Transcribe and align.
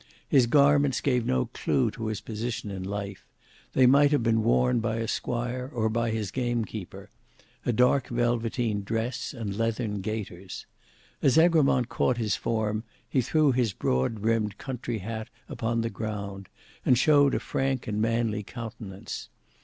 His 0.27 0.47
garments 0.47 0.99
gave 0.99 1.27
no 1.27 1.45
clue 1.53 1.91
to 1.91 2.07
his 2.07 2.21
position 2.21 2.71
in 2.71 2.81
life: 2.81 3.23
they 3.73 3.85
might 3.85 4.09
have 4.09 4.23
been 4.23 4.41
worn 4.43 4.79
by 4.79 4.95
a 4.95 5.07
squire 5.07 5.69
or 5.71 5.89
by 5.89 6.09
his 6.09 6.31
gamekeeper; 6.31 7.11
a 7.67 7.71
dark 7.71 8.07
velveteen 8.07 8.81
dress 8.81 9.31
and 9.31 9.55
leathern 9.55 10.01
gaiters. 10.01 10.65
As 11.21 11.37
Egremont 11.37 11.87
caught 11.89 12.17
his 12.17 12.35
form, 12.35 12.83
he 13.07 13.21
threw 13.21 13.51
his 13.51 13.73
broad 13.73 14.23
brimmed 14.23 14.57
country 14.57 14.97
hat 14.97 15.27
upon 15.47 15.81
the 15.81 15.91
ground 15.91 16.49
and 16.83 16.97
showed 16.97 17.35
a 17.35 17.39
frank 17.39 17.85
and 17.85 18.01
manly 18.01 18.41
countenance. 18.41 19.29